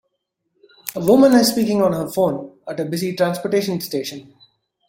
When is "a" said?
0.95-0.99, 2.79-2.85